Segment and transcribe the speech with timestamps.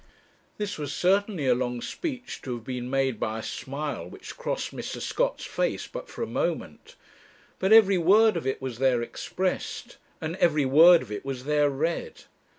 [0.57, 4.75] This was certainly a long speech to have been made by a smile which crossed
[4.75, 4.99] Mr.
[4.99, 6.95] Scott's face but for a moment,
[7.59, 11.69] but every word of it was there expressed, and every word of it was there
[11.69, 12.23] read.